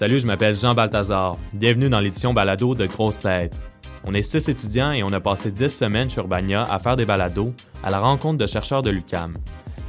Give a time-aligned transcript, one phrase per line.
[0.00, 1.36] Salut, je m'appelle Jean Balthazar.
[1.52, 3.60] Bienvenue dans l'édition balado de Grosse Tête.
[4.02, 7.04] On est six étudiants et on a passé dix semaines sur Urbania à faire des
[7.04, 7.52] balados
[7.84, 9.36] à la rencontre de chercheurs de l'UCAM.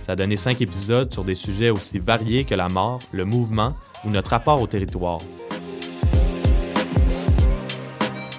[0.01, 3.73] Ça a donné cinq épisodes sur des sujets aussi variés que la mort, le mouvement
[4.03, 5.19] ou notre rapport au territoire.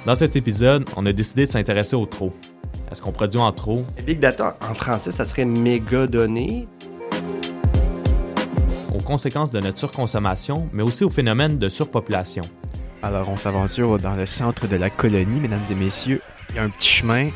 [0.05, 2.35] Dans cet épisode, on a décidé de s'intéresser au trop.
[2.91, 3.83] Est-ce qu'on produit en trop?
[4.07, 6.69] Big data, en français, ça serait méga données.
[9.05, 12.43] Conséquences de notre surconsommation, mais aussi au phénomène de surpopulation.
[13.03, 16.23] Alors, on s'aventure dans le centre de la colonie, mesdames et messieurs.
[16.51, 17.31] Il y a un petit chemin.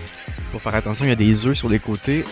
[0.52, 2.25] Faut faire attention, il y a des œufs sur les côtés.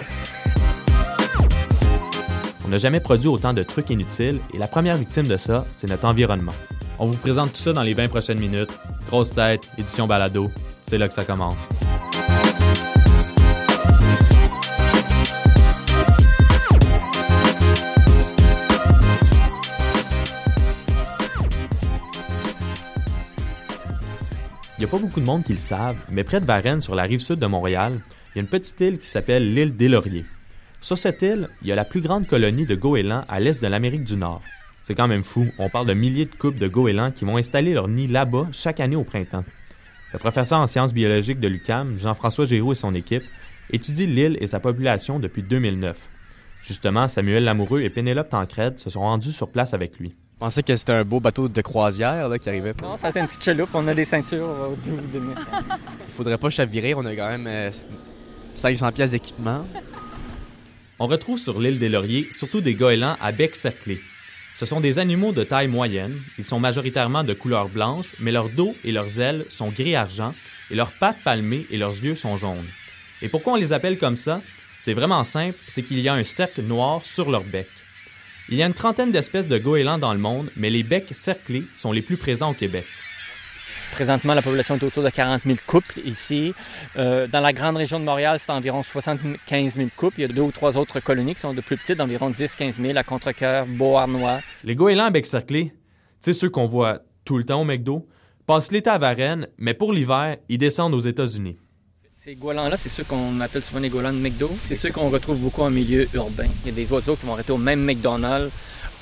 [2.64, 5.88] On n'a jamais produit autant de trucs inutiles et la première victime de ça, c'est
[5.88, 6.54] notre environnement.
[6.98, 8.70] On vous présente tout ça dans les 20 prochaines minutes.
[9.06, 10.50] Grosse tête, édition balado,
[10.82, 11.68] c'est là que ça commence.
[24.84, 27.04] N'y a pas beaucoup de monde qui le savent, mais près de Varennes, sur la
[27.04, 30.26] rive sud de Montréal, il y a une petite île qui s'appelle l'île des Lauriers.
[30.82, 33.66] Sur cette île, il y a la plus grande colonie de goélands à l'est de
[33.66, 34.42] l'Amérique du Nord.
[34.82, 37.72] C'est quand même fou, on parle de milliers de couples de goélands qui vont installer
[37.72, 39.44] leur nid là-bas chaque année au printemps.
[40.12, 43.24] Le professeur en sciences biologiques de l'UCAM, Jean-François Géraud et son équipe,
[43.70, 46.10] étudient l'île et sa population depuis 2009.
[46.60, 50.14] Justement, Samuel Lamoureux et Pénélope Tancred se sont rendus sur place avec lui.
[50.44, 52.74] Pensais que c'était un beau bateau de croisière là, qui arrivait.
[52.82, 53.70] Non, ça a été une petite chaloupe.
[53.72, 55.22] On a des ceintures au bout de.
[56.06, 57.70] Il faudrait pas chavirer, on a quand même euh,
[58.52, 59.66] 500 pièces d'équipement.
[60.98, 63.98] On retrouve sur l'île des Lauriers surtout des goélands à bec cerclé.
[64.54, 66.14] Ce sont des animaux de taille moyenne.
[66.36, 70.34] Ils sont majoritairement de couleur blanche, mais leur dos et leurs ailes sont gris-argent
[70.70, 72.68] et leurs pattes palmées et leurs yeux sont jaunes.
[73.22, 74.42] Et pourquoi on les appelle comme ça?
[74.78, 77.66] C'est vraiment simple, c'est qu'il y a un cercle noir sur leur bec.
[78.50, 81.64] Il y a une trentaine d'espèces de goélands dans le monde, mais les becs cerclés
[81.74, 82.84] sont les plus présents au Québec.
[83.92, 86.52] Présentement, la population est autour de 40 000 couples ici.
[86.96, 90.18] Euh, dans la grande région de Montréal, c'est environ 75 000 couples.
[90.18, 92.82] Il y a deux ou trois autres colonies qui sont de plus petites, d'environ 10-15
[92.82, 94.40] 000, à Contrecoeur, Beauharnois.
[94.62, 95.74] Les goélands à bec cerclé, tu
[96.20, 98.06] sais ceux qu'on voit tout le temps au McDo,
[98.46, 101.56] passent l'été à Varennes, mais pour l'hiver, ils descendent aux États-Unis.
[102.24, 104.50] Ces goélands-là, c'est ceux qu'on appelle souvent les goélands de McDo.
[104.64, 106.46] C'est ceux qu'on retrouve beaucoup en milieu urbain.
[106.62, 108.50] Il y a des oiseaux qui vont arrêter au même McDonald's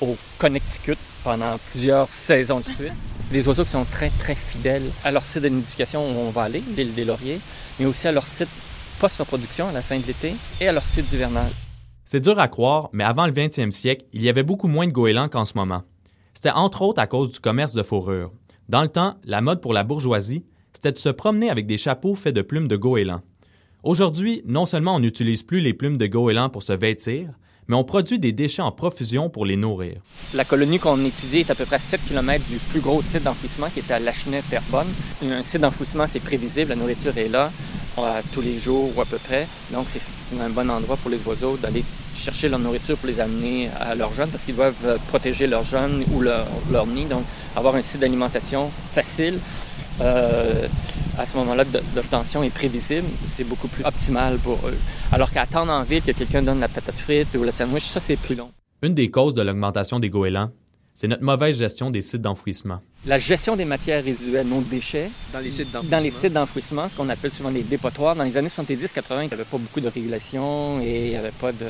[0.01, 2.91] au Connecticut pendant plusieurs saisons de suite.
[3.21, 6.31] C'est des oiseaux qui sont très, très fidèles à leur site de nidification où on
[6.31, 7.39] va aller, l'île des Lauriers,
[7.79, 8.49] mais aussi à leur site
[8.99, 11.53] post-reproduction à la fin de l'été et à leur site d'hivernage.
[12.03, 14.91] C'est dur à croire, mais avant le 20e siècle, il y avait beaucoup moins de
[14.91, 15.83] goélands qu'en ce moment.
[16.33, 18.33] C'était entre autres à cause du commerce de fourrure.
[18.67, 22.15] Dans le temps, la mode pour la bourgeoisie, c'était de se promener avec des chapeaux
[22.15, 23.21] faits de plumes de goéland.
[23.83, 27.29] Aujourd'hui, non seulement on n'utilise plus les plumes de goéland pour se vêtir,
[27.67, 29.95] mais on produit des déchets en profusion pour les nourrir.
[30.33, 33.67] La colonie qu'on étudie est à peu près 7 km du plus gros site d'enfouissement
[33.73, 34.87] qui est à Lachenay-Terrebonne.
[35.23, 37.51] Un site d'enfouissement, c'est prévisible, la nourriture est là
[37.97, 39.47] euh, tous les jours ou à peu près.
[39.71, 40.01] Donc, c'est
[40.41, 41.85] un bon endroit pour les oiseaux d'aller
[42.15, 46.03] chercher leur nourriture pour les amener à leurs jeunes parce qu'ils doivent protéger leurs jeunes
[46.13, 47.05] ou leur, leur nid.
[47.05, 47.23] Donc,
[47.55, 49.39] avoir un site d'alimentation facile.
[50.01, 50.67] Euh,
[51.17, 51.63] à ce moment-là
[51.95, 54.77] d'obtention est prévisible, c'est beaucoup plus optimal pour eux.
[55.11, 58.17] Alors qu'attendre en ville que quelqu'un donne la patate frite ou le sandwich, ça c'est
[58.17, 58.51] plus long.
[58.81, 60.49] Une des causes de l'augmentation des goélands,
[60.95, 62.79] c'est notre mauvaise gestion des sites d'enfouissement.
[63.05, 65.97] La gestion des matières résiduelles non déchets Dans les sites d'enfouissement.
[65.97, 68.15] dans les sites d'enfouissement, ce qu'on appelle souvent les dépotoirs.
[68.15, 71.31] Dans les années 70-80, il n'y avait pas beaucoup de régulation et il n'y avait
[71.31, 71.65] pas de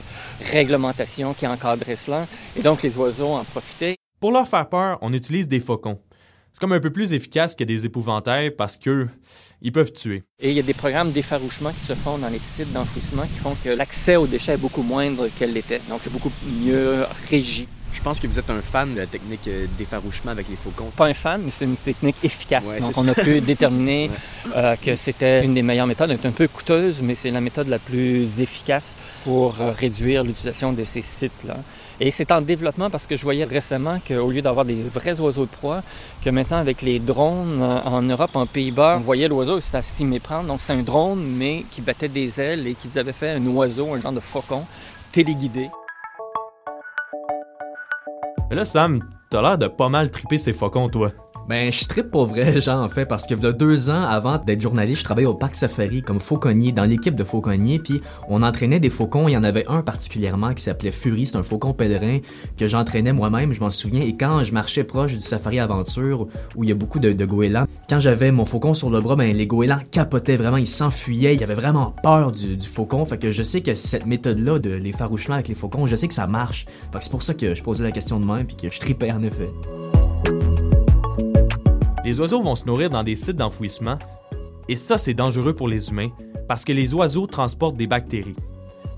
[0.51, 2.25] réglementation qui encadrait cela.
[2.57, 3.95] Et donc les oiseaux en profitaient.
[4.19, 5.99] Pour leur faire peur, on utilise des faucons.
[6.53, 9.07] C'est comme un peu plus efficace que des épouvantails parce que
[9.63, 10.21] ils peuvent tuer.
[10.39, 13.39] Et il y a des programmes d'effarouchement qui se font dans les sites d'enfouissement qui
[13.39, 15.81] font que l'accès aux déchets est beaucoup moindre qu'elle l'était.
[15.89, 16.31] Donc c'est beaucoup
[16.63, 17.67] mieux régi.
[17.91, 20.91] Je pense que vous êtes un fan de la technique euh, d'effarouchement avec les faucons.
[20.95, 22.63] Pas un fan, mais c'est une technique efficace.
[22.63, 24.11] Ouais, Donc on a pu déterminer
[24.55, 26.11] euh, que c'était une des meilleures méthodes.
[26.11, 30.23] Elle est un peu coûteuse, mais c'est la méthode la plus efficace pour euh, réduire
[30.23, 31.57] l'utilisation de ces sites-là.
[31.99, 35.45] Et c'est en développement parce que je voyais récemment qu'au lieu d'avoir des vrais oiseaux
[35.45, 35.83] de proie,
[36.23, 39.81] que maintenant avec les drones euh, en Europe, en Pays-Bas, on voyait l'oiseau c'était à
[39.81, 40.47] s'y méprendre.
[40.47, 43.93] Donc c'était un drone, mais qui battait des ailes et qu'ils avaient fait un oiseau,
[43.93, 44.65] un genre de faucon,
[45.11, 45.69] téléguidé.
[48.49, 48.99] Mais là, Sam,
[49.29, 51.11] t'as l'air de pas mal triper ces faucons, toi.
[51.49, 54.61] Ben, je trippe pour vrai, genre, en fait, parce que a deux ans, avant d'être
[54.61, 58.79] journaliste, je travaillais au parc safari comme fauconnier, dans l'équipe de fauconniers, puis on entraînait
[58.79, 59.27] des faucons.
[59.27, 62.19] Il y en avait un particulièrement qui s'appelait Fury, c'est un faucon pèlerin
[62.57, 64.01] que j'entraînais moi-même, je m'en souviens.
[64.01, 67.25] Et quand je marchais proche du safari aventure, où il y a beaucoup de, de
[67.25, 71.35] goélands, quand j'avais mon faucon sur le bras, ben, les goélands capotaient vraiment, ils s'enfuyaient,
[71.35, 73.03] ils avaient vraiment peur du, du faucon.
[73.03, 76.13] Fait que je sais que cette méthode-là de l'effarouchement avec les faucons, je sais que
[76.13, 76.65] ça marche.
[76.93, 78.79] Fait que c'est pour ça que je posais la question de même, puis que je
[78.79, 79.49] tripais en effet.
[82.13, 83.97] Les oiseaux vont se nourrir dans des sites d'enfouissement,
[84.69, 86.11] et ça c'est dangereux pour les humains
[86.47, 88.35] parce que les oiseaux transportent des bactéries.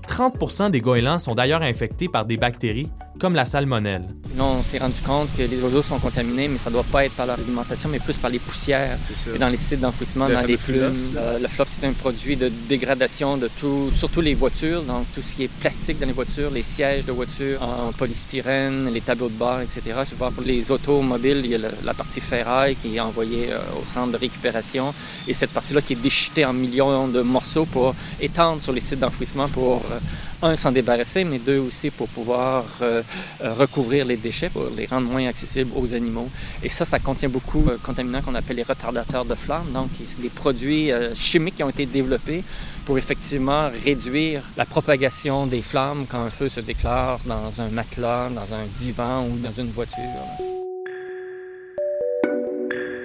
[0.06, 4.06] 30% des goélands sont d'ailleurs infectés par des bactéries comme la salmonelle.
[4.36, 7.06] Là, on s'est rendu compte que les oiseaux sont contaminés, mais ça ne doit pas
[7.06, 8.98] être par leur alimentation, mais plus par les poussières
[9.34, 11.12] et dans les sites d'enfouissement, dans les plumes.
[11.14, 15.22] Le, le fluff, c'est un produit de dégradation de tout, surtout les voitures, donc tout
[15.22, 19.28] ce qui est plastique dans les voitures, les sièges de voitures en polystyrène, les tableaux
[19.28, 19.80] de bord, etc.
[20.08, 23.86] Souvent pour les automobiles, il y a la partie ferraille qui est envoyée euh, au
[23.86, 24.92] centre de récupération
[25.26, 28.98] et cette partie-là qui est déchiquetée en millions de morceaux pour étendre sur les sites
[28.98, 29.98] d'enfouissement pour, euh,
[30.42, 33.02] un, s'en débarrasser, mais deux aussi pour pouvoir euh, euh,
[33.40, 36.28] recouvrir les déchets, pour les rendre moins accessibles aux animaux.
[36.62, 39.70] Et ça, ça contient beaucoup de contaminants qu'on appelle les retardateurs de flamme.
[39.72, 39.88] Donc,
[40.18, 42.44] des produits euh, chimiques qui ont été développés
[42.84, 48.30] pour effectivement réduire la propagation des flammes quand un feu se déclare dans un matelas,
[48.30, 49.96] dans un divan ou dans une voiture.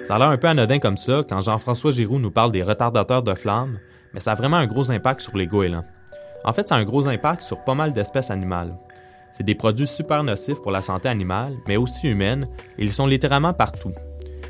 [0.02, 3.22] Ça a l'air un peu anodin comme ça quand Jean-François Giroux nous parle des retardateurs
[3.22, 3.78] de flammes,
[4.12, 5.84] mais ça a vraiment un gros impact sur les goélands.
[6.44, 8.74] En fait, ça a un gros impact sur pas mal d'espèces animales.
[9.32, 12.46] C'est des produits super nocifs pour la santé animale, mais aussi humaine,
[12.78, 13.92] et ils sont littéralement partout.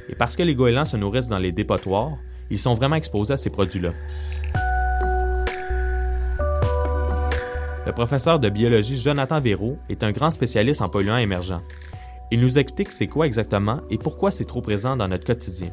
[0.09, 2.13] Et parce que les goélands se nourrissent dans les dépotoirs,
[2.51, 3.93] ils sont vraiment exposés à ces produits-là.
[7.87, 11.63] Le professeur de biologie Jonathan Véraud est un grand spécialiste en polluants émergents.
[12.31, 15.69] Il nous explique c'est quoi exactement et pourquoi c'est trop présent dans notre quotidien.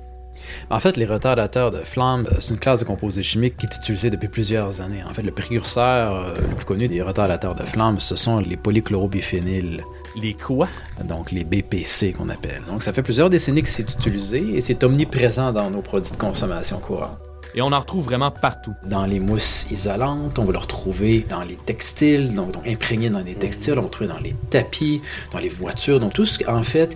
[0.70, 3.76] En fait, les retardateurs de flamme, euh, c'est une classe de composés chimiques qui est
[3.76, 5.04] utilisée depuis plusieurs années.
[5.10, 8.58] En fait, le précurseur euh, le plus connu des retardateurs de flamme, ce sont les
[8.58, 9.84] polychlorobiphényles.
[10.16, 10.68] Les quoi?
[11.04, 12.62] Donc les BPC qu'on appelle.
[12.68, 16.18] Donc ça fait plusieurs décennies que c'est utilisé et c'est omniprésent dans nos produits de
[16.18, 17.29] consommation courante.
[17.56, 18.76] Et on en retrouve vraiment partout.
[18.84, 23.36] Dans les mousses isolantes, on va le retrouver dans les textiles, donc, imprégné dans les
[23.36, 25.02] textiles, on va le trouver dans les tapis,
[25.32, 26.40] dans les voitures, donc tout ce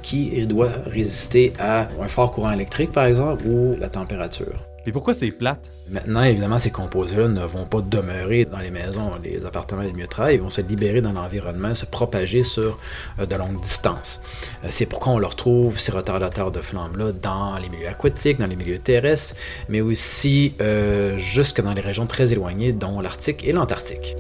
[0.02, 4.73] qui doit résister à un fort courant électrique par exemple ou la température.
[4.86, 5.72] Mais pourquoi c'est plate?
[5.90, 10.06] Maintenant, évidemment, ces composés-là ne vont pas demeurer dans les maisons, les appartements les milieux
[10.06, 12.78] de travail, ils vont se libérer dans l'environnement, se propager sur
[13.20, 14.22] euh, de longues distances.
[14.64, 18.48] Euh, c'est pourquoi on leur retrouve, ces retardateurs de flammes-là, dans les milieux aquatiques, dans
[18.48, 19.36] les milieux terrestres,
[19.70, 24.16] mais aussi euh, jusque dans les régions très éloignées, dont l'Arctique et l'Antarctique.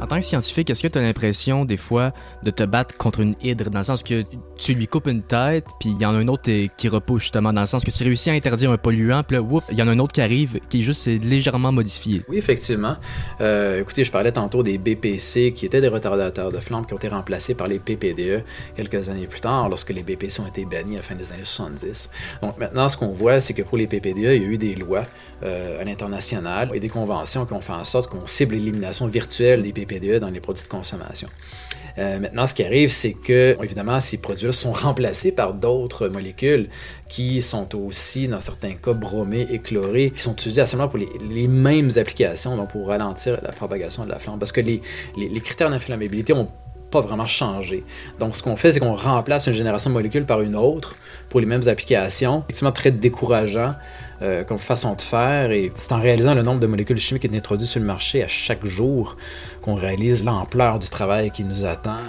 [0.00, 2.12] En tant que scientifique, est-ce que tu as l'impression des fois
[2.44, 3.68] de te battre contre une hydre?
[3.68, 4.22] Dans le sens que
[4.56, 7.22] tu lui coupes une tête, puis il y en a un autre euh, qui repousse
[7.22, 9.42] justement dans le sens que tu réussis à interdire un polluant, puis là,
[9.72, 12.22] il y en a un autre qui arrive qui est juste légèrement modifié.
[12.28, 12.96] Oui, effectivement.
[13.40, 16.98] Euh, écoutez, je parlais tantôt des BPC qui étaient des retardateurs de flamme qui ont
[16.98, 18.44] été remplacés par les PPDE
[18.76, 21.42] quelques années plus tard lorsque les BPC ont été bannis à la fin des années
[21.42, 22.08] 70.
[22.42, 24.76] Donc maintenant, ce qu'on voit, c'est que pour les PPDE, il y a eu des
[24.76, 25.06] lois
[25.42, 29.62] euh, à l'international et des conventions qui ont fait en sorte qu'on cible l'élimination virtuelle
[29.62, 31.28] des PPDE PDE dans les produits de consommation.
[31.98, 36.68] Euh, maintenant, ce qui arrive, c'est que, évidemment, ces produits-là sont remplacés par d'autres molécules
[37.08, 41.48] qui sont aussi, dans certains cas, bromées et chlorées, qui sont utilisées seulement pour les,
[41.48, 44.38] mêmes applications, donc pour ralentir la propagation de la flamme.
[44.38, 44.80] Parce que les,
[45.16, 46.48] les, critères d'inflammabilité ont
[46.90, 47.84] pas vraiment changé.
[48.20, 50.94] Donc, ce qu'on fait, c'est qu'on remplace une génération de molécules par une autre
[51.28, 52.44] pour les mêmes applications.
[52.46, 53.74] Effectivement, très décourageant
[54.22, 55.50] euh, comme façon de faire.
[55.50, 58.22] Et c'est en réalisant le nombre de molécules chimiques qui sont introduites sur le marché
[58.22, 59.16] à chaque jour
[59.62, 62.00] qu'on réalise l'ampleur du travail qui nous attend.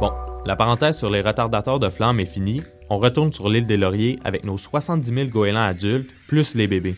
[0.00, 0.10] Bon,
[0.46, 2.62] la parenthèse sur les retardateurs de flamme est finie.
[2.90, 6.96] On retourne sur l'île des Lauriers avec nos 70 000 goélands adultes, plus les bébés.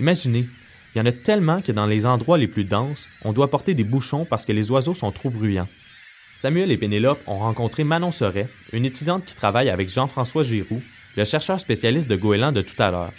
[0.00, 0.46] Imaginez,
[0.94, 3.74] il y en a tellement que dans les endroits les plus denses, on doit porter
[3.74, 5.68] des bouchons parce que les oiseaux sont trop bruyants.
[6.34, 10.80] Samuel et Pénélope ont rencontré Manon Soret, une étudiante qui travaille avec Jean-François Giroux,
[11.16, 13.12] le chercheur spécialiste de goélands de tout à l'heure.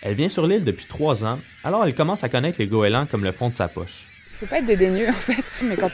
[0.00, 3.24] Elle vient sur l'île depuis trois ans, alors elle commence à connaître les goélands comme
[3.24, 4.08] le fond de sa poche
[4.42, 5.44] faut pas être dédaigneux en fait.
[5.62, 5.90] Mais quand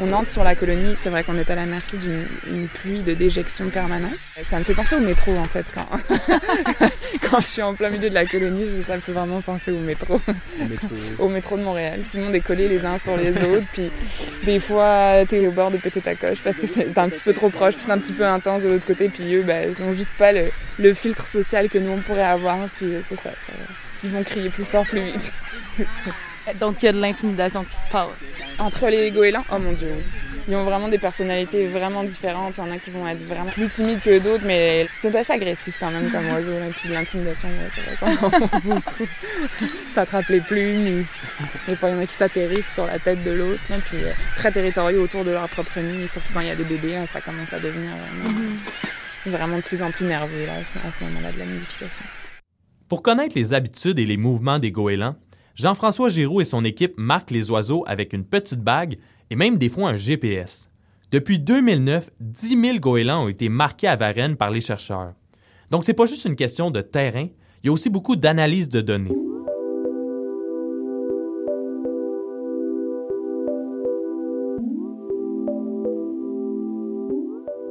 [0.00, 3.12] on, entre sur la colonie, c'est vrai qu'on est à la merci d'une pluie de
[3.14, 4.12] déjection permanente.
[4.44, 5.88] Ça me fait penser au métro en fait quand,
[7.28, 9.80] quand je suis en plein milieu de la colonie, ça me fait vraiment penser au
[9.80, 10.20] métro.
[11.18, 12.02] Au métro, de Montréal.
[12.06, 13.90] Sinon décoller les uns sur les autres, puis
[14.44, 17.32] des fois t'es au bord de péter ta coche parce que c'est un petit peu
[17.32, 19.84] trop proche, puis c'est un petit peu intense de l'autre côté, puis eux, bah, ils
[19.84, 20.44] n'ont juste pas le,
[20.78, 23.30] le, filtre social que nous on pourrait avoir, puis c'est ça,
[24.04, 25.32] Ils vont crier plus fort, plus vite.
[26.60, 28.08] Donc, il y a de l'intimidation qui se passe.
[28.58, 29.92] Entre les goélands, oh mon dieu.
[30.48, 32.56] Ils ont vraiment des personnalités vraiment différentes.
[32.56, 35.32] Il y en a qui vont être vraiment plus timides que d'autres, mais c'est assez
[35.32, 36.52] agressif quand même comme oiseau.
[36.52, 39.06] Et Puis l'intimidation, ça va quand même beaucoup.
[39.90, 41.04] ça attrape les plumes.
[41.66, 43.60] Des fois, il y en a qui s'atterrissent sur la tête de l'autre.
[43.84, 46.04] Puis euh, très territoriaux autour de leur propre nid.
[46.04, 49.30] Et surtout quand il y a des bébés, ça commence à devenir vraiment, mm-hmm.
[49.30, 52.04] vraiment de plus en plus nerveux là, à ce moment-là de la nidification.
[52.88, 55.14] Pour connaître les habitudes et les mouvements des goélands,
[55.58, 58.96] Jean-François Giroux et son équipe marquent les oiseaux avec une petite bague
[59.28, 60.70] et même des fois un GPS.
[61.10, 65.14] Depuis 2009, 10 000 goélands ont été marqués à Varennes par les chercheurs.
[65.72, 67.26] Donc, c'est pas juste une question de terrain,
[67.64, 69.10] il y a aussi beaucoup d'analyse de données.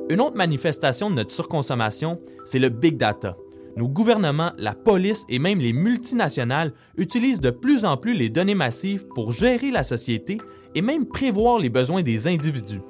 [0.10, 3.38] Une autre manifestation de notre surconsommation, c'est le big data.
[3.78, 8.56] Nos gouvernements, la police et même les multinationales utilisent de plus en plus les données
[8.56, 10.40] massives pour gérer la société
[10.74, 12.82] et même prévoir les besoins des individus.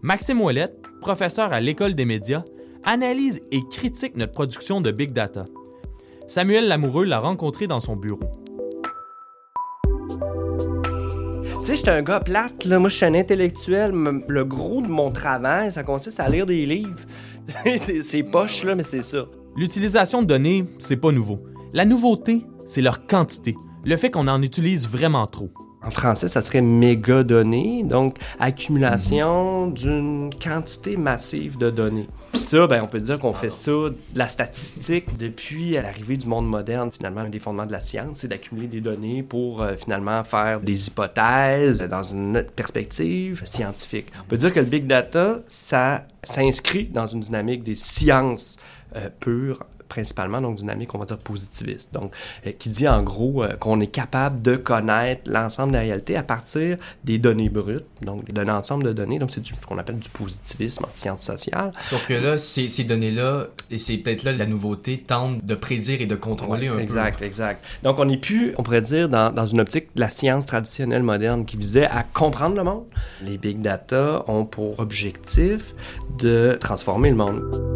[0.00, 2.44] Maxime Ouellette, professeur à l'École des médias,
[2.84, 5.44] analyse et critique notre production de big data.
[6.28, 8.30] Samuel Lamoureux l'a rencontré dans son bureau.
[11.60, 12.78] Tu sais, j'étais un gars plate, là.
[12.78, 13.90] Moi, je suis un intellectuel.
[14.28, 16.94] Le gros de mon travail, ça consiste à lire des livres.
[18.02, 19.26] c'est poche, là, mais c'est ça.
[19.54, 21.42] L'utilisation de données, c'est pas nouveau.
[21.74, 23.54] La nouveauté, c'est leur quantité,
[23.84, 25.50] le fait qu'on en utilise vraiment trop.
[25.84, 32.08] En français, ça serait méga données, donc accumulation d'une quantité massive de données.
[32.30, 33.72] Puis ça, ben, on peut dire qu'on fait ça,
[34.14, 36.90] la statistique, depuis l'arrivée du monde moderne.
[36.92, 40.60] Finalement, un des fondements de la science, c'est d'accumuler des données pour euh, finalement faire
[40.60, 44.06] des hypothèses dans une perspective scientifique.
[44.20, 48.56] On peut dire que le big data, ça s'inscrit dans une dynamique des sciences
[48.96, 49.60] euh, pures
[49.92, 51.92] principalement, donc dynamique, on va dire positiviste.
[51.92, 52.12] Donc,
[52.46, 56.16] euh, qui dit en gros euh, qu'on est capable de connaître l'ensemble de la réalité
[56.16, 59.18] à partir des données brutes, donc d'un ensemble de données.
[59.18, 61.72] Donc, c'est ce qu'on appelle du positivisme en sciences sociales.
[61.84, 66.00] Sauf que là, ces, ces données-là, et c'est peut-être là la nouveauté, tentent de prédire
[66.00, 67.62] et de contrôler un exact, exact.
[67.82, 71.02] Donc, on n'est plus, on pourrait dire, dans, dans une optique de la science traditionnelle
[71.02, 72.84] moderne qui visait à comprendre le monde.
[73.22, 75.74] Les big data ont pour objectif
[76.18, 77.71] de transformer le monde.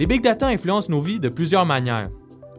[0.00, 2.08] Les big data influencent nos vies de plusieurs manières.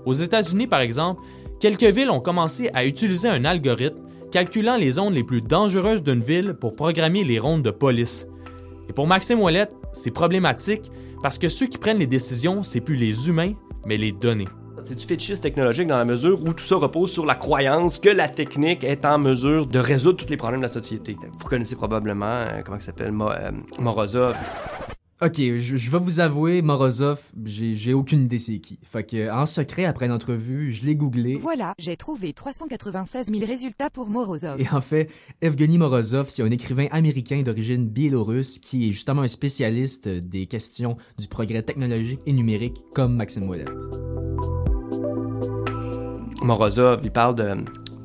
[0.05, 1.23] Aux États-Unis, par exemple,
[1.59, 3.97] quelques villes ont commencé à utiliser un algorithme
[4.31, 8.27] calculant les zones les plus dangereuses d'une ville pour programmer les rondes de police.
[8.87, 10.91] Et pour Maxime Ouellette, c'est problématique
[11.23, 13.53] parce que ceux qui prennent les décisions, c'est plus les humains,
[13.87, 14.47] mais les données.
[14.83, 18.09] C'est du fétichisme technologique dans la mesure où tout ça repose sur la croyance que
[18.09, 21.17] la technique est en mesure de résoudre tous les problèmes de la société.
[21.39, 24.35] Vous connaissez probablement, euh, comment il s'appelle, euh, Morozov.
[25.23, 28.79] Ok, je, je vais vous avouer, Morozov, j'ai j'ai aucune idée c'est qui.
[28.81, 31.35] Fait que, en secret, après l'entrevue, je l'ai googlé.
[31.35, 34.59] Voilà, j'ai trouvé 396 000 résultats pour Morozov.
[34.59, 35.11] Et en fait,
[35.41, 40.97] Evgeny Morozov, c'est un écrivain américain d'origine biélorusse qui est justement un spécialiste des questions
[41.19, 43.65] du progrès technologique et numérique comme Maxime Ouellet.
[46.41, 47.53] Morozov, il parle de,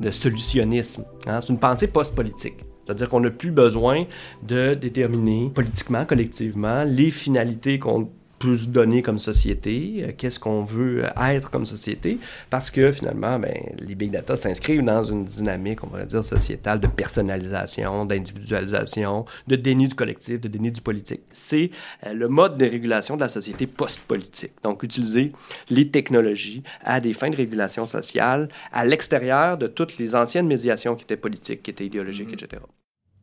[0.00, 1.04] de solutionnisme.
[1.26, 1.40] hein.
[1.40, 2.56] C'est une pensée post-politique.
[2.87, 4.05] C'est-à-dire qu'on n'a plus besoin
[4.47, 8.09] de déterminer politiquement, collectivement, les finalités qu'on
[8.47, 12.93] peut se donner comme société, euh, qu'est-ce qu'on veut euh, être comme société, parce que
[12.93, 18.05] finalement, ben, les big data s'inscrivent dans une dynamique, on pourrait dire, sociétale de personnalisation,
[18.05, 21.23] d'individualisation, de déni du collectif, de déni du politique.
[21.33, 21.71] C'est
[22.07, 24.53] euh, le mode de régulation de la société post-politique.
[24.62, 25.33] Donc, utiliser
[25.69, 30.95] les technologies à des fins de régulation sociale à l'extérieur de toutes les anciennes médiations
[30.95, 32.62] qui étaient politiques, qui étaient idéologiques, etc.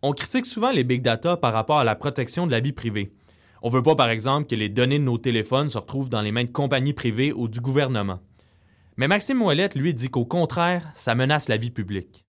[0.01, 3.13] On critique souvent les big data par rapport à la protection de la vie privée.
[3.65, 6.33] On veut pas, par exemple, que les données de nos téléphones se retrouvent dans les
[6.33, 8.19] mains de compagnies privées ou du gouvernement.
[8.97, 12.22] Mais Maxime Ouellette, lui, dit qu'au contraire, ça menace la vie publique.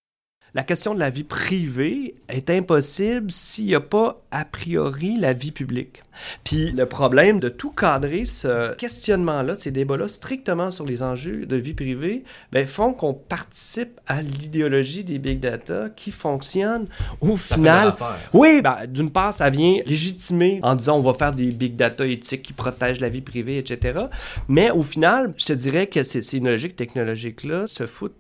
[0.57, 5.33] La question de la vie privée est impossible s'il n'y a pas a priori la
[5.33, 6.05] vie publique.
[6.45, 11.57] Puis le problème de tout cadrer ce questionnement-là, ces débats-là, strictement sur les enjeux de
[11.57, 16.87] vie privée, ben, font qu'on participe à l'idéologie des big data qui fonctionne
[17.21, 17.93] au Ça final.
[18.33, 22.07] Oui, ben, d'une part, ça vient légitimer en disant on va faire des big data
[22.07, 24.03] éthiques qui protègent la vie privée, etc.
[24.47, 28.15] Mais au final, je te dirais que ces, ces logiques technologiques-là se foutent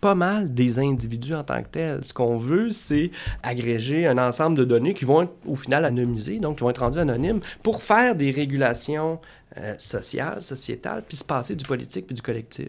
[0.00, 2.04] pas mal des individus en tant que tels.
[2.04, 3.10] Ce qu'on veut, c'est
[3.42, 6.82] agréger un ensemble de données qui vont être au final anonymisées, donc qui vont être
[6.82, 9.20] rendues anonymes, pour faire des régulations
[9.58, 12.68] euh, sociales, sociétales, puis se passer du politique puis du collectif.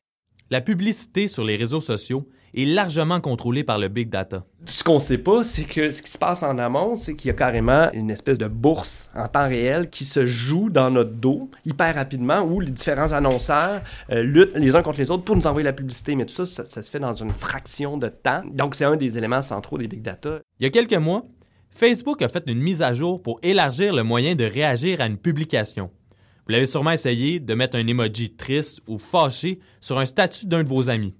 [0.49, 4.43] La publicité sur les réseaux sociaux est largement contrôlée par le big data.
[4.65, 7.31] Ce qu'on sait pas, c'est que ce qui se passe en amont, c'est qu'il y
[7.31, 11.49] a carrément une espèce de bourse en temps réel qui se joue dans notre dos
[11.65, 13.81] hyper rapidement où les différents annonceurs
[14.11, 16.15] euh, luttent les uns contre les autres pour nous envoyer la publicité.
[16.15, 18.43] Mais tout ça, ça, ça se fait dans une fraction de temps.
[18.51, 20.39] Donc, c'est un des éléments centraux des big data.
[20.59, 21.25] Il y a quelques mois,
[21.69, 25.17] Facebook a fait une mise à jour pour élargir le moyen de réagir à une
[25.17, 25.89] publication.
[26.45, 30.63] Vous l'avez sûrement essayé de mettre un emoji triste ou fâché sur un statut d'un
[30.63, 31.15] de vos amis.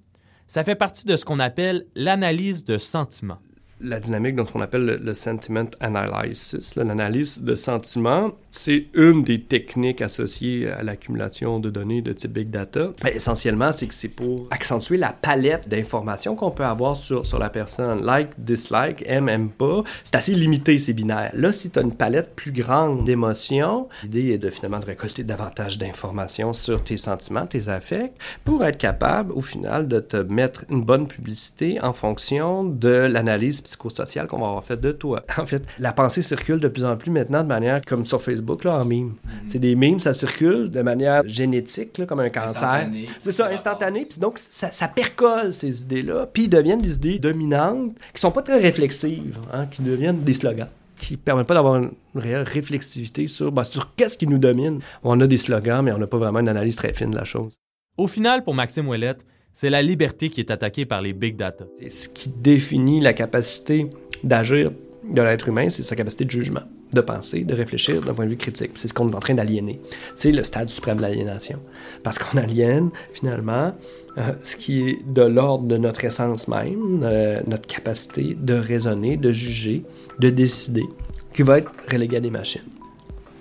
[0.52, 3.40] Ça fait partie de ce qu'on appelle l'analyse de sentiments.
[3.84, 8.32] La dynamique dont on appelle le, sentiment analysis, l'analyse de sentiments.
[8.52, 12.94] C'est une des techniques associées à l'accumulation de données de type big data.
[13.04, 17.40] Mais essentiellement, c'est que c'est pour accentuer la palette d'informations qu'on peut avoir sur, sur
[17.40, 18.04] la personne.
[18.04, 19.84] Like, dislike, aime, aime pas.
[20.04, 21.32] C'est assez limité, ces binaires.
[21.34, 25.24] Là, si tu as une palette plus grande d'émotions, l'idée est de finalement de récolter
[25.24, 30.66] davantage d'informations sur tes sentiments, tes affects, pour être capable, au final, de te mettre
[30.70, 35.22] une bonne publicité en fonction de l'analyse psychosociale qu'on va avoir faite de toi.
[35.38, 38.64] En fait, la pensée circule de plus en plus maintenant de manière comme sur Facebook,
[38.64, 39.16] là, en meme.
[39.48, 42.64] C'est des memes, ça circule de manière génétique, là, comme un cancer.
[42.64, 43.08] Instantané.
[43.22, 44.06] C'est ça, instantané.
[44.06, 46.28] Puis donc, ça, ça percole ces idées-là.
[46.32, 50.34] Puis ils deviennent des idées dominantes qui sont pas très réflexives, hein, qui deviennent des
[50.34, 50.68] slogans
[51.02, 54.82] qui permettent pas d'avoir une réelle réflexivité sur, ben, sur qu'est-ce qui nous domine.
[55.04, 57.24] On a des slogans, mais on n'a pas vraiment une analyse très fine de la
[57.24, 57.54] chose.
[57.98, 61.66] Au final, pour Maxime Ouellette, c'est la liberté qui est attaquée par les big data.
[61.80, 63.88] C'est ce qui définit la capacité
[64.24, 64.72] d'agir
[65.10, 66.62] de l'être humain, c'est sa capacité de jugement,
[66.94, 68.72] de penser, de réfléchir d'un point de vue critique.
[68.76, 69.80] C'est ce qu'on est en train d'aliéner.
[70.16, 71.60] C'est le stade suprême de l'aliénation.
[72.04, 73.74] Parce qu'on aliène, finalement,
[74.18, 79.18] euh, ce qui est de l'ordre de notre essence même, euh, notre capacité de raisonner,
[79.18, 79.84] de juger,
[80.20, 80.84] de décider,
[81.34, 82.62] qui va être relégué à des machines.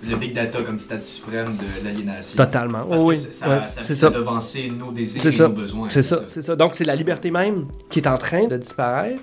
[0.07, 2.37] Le big data comme statut suprême de l'aliénation.
[2.37, 2.85] Totalement.
[2.85, 4.09] Parce oui, que ça, ouais, ça, c'est ça ça.
[4.09, 5.47] devancer nos désirs et ça.
[5.47, 5.89] nos besoins.
[5.89, 6.55] C'est ça, c'est ça.
[6.55, 9.21] Donc, c'est la liberté même qui est en train de disparaître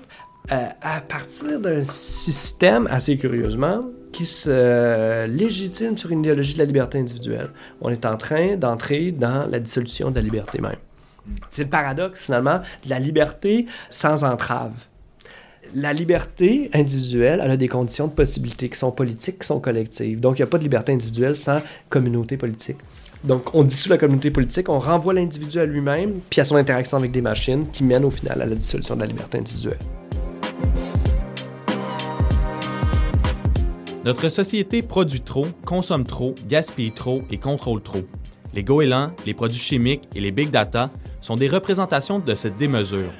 [0.51, 3.81] euh, à partir d'un système, assez curieusement,
[4.11, 7.51] qui se légitime sur une idéologie de la liberté individuelle.
[7.81, 10.77] On est en train d'entrer dans la dissolution de la liberté même.
[11.49, 14.71] C'est le paradoxe, finalement, de la liberté sans entrave.
[15.75, 20.19] La liberté individuelle, elle a des conditions de possibilité qui sont politiques, qui sont collectives.
[20.19, 22.77] Donc, il n'y a pas de liberté individuelle sans communauté politique.
[23.23, 26.97] Donc, on dissout la communauté politique, on renvoie l'individu à lui-même, puis à son interaction
[26.97, 29.77] avec des machines, qui mène au final à la dissolution de la liberté individuelle.
[34.05, 38.01] Notre société produit trop, consomme trop, gaspille trop et contrôle trop.
[38.55, 40.89] Les goélands, les produits chimiques et les big data
[41.21, 43.11] sont des représentations de cette démesure.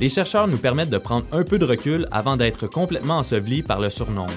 [0.00, 3.80] Les chercheurs nous permettent de prendre un peu de recul avant d'être complètement ensevelis par
[3.80, 4.32] le surnombre.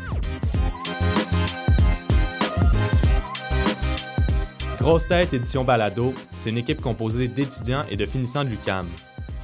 [4.80, 8.88] Grosse Tête Édition Balado, c'est une équipe composée d'étudiants et de finissants de l'UCAM.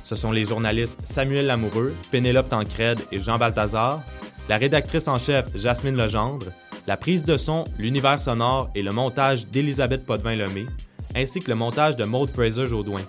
[0.04, 4.02] Ce sont les journalistes Samuel Lamoureux, Pénélope Tancred et Jean Balthazar,
[4.47, 6.45] la rédactrice en chef Jasmine Legendre,
[6.86, 10.67] la prise de son, l'univers sonore et le montage d'Elisabeth Potvin-Lemay,
[11.15, 13.02] ainsi que le montage de Maud Fraser-Jaudoin.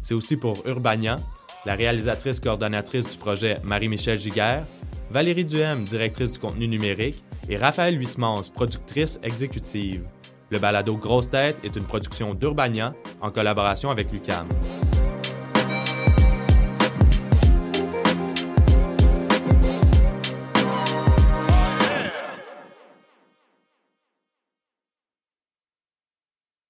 [0.00, 1.18] C'est aussi pour Urbania,
[1.66, 4.64] la réalisatrice coordonnatrice du projet Marie-Michel Giguère,
[5.10, 10.04] Valérie Duhem, directrice du contenu numérique, et Raphaël Huismans, productrice exécutive.
[10.50, 14.46] Le balado Grosse Tête est une production d'Urbania en collaboration avec l'UCAM.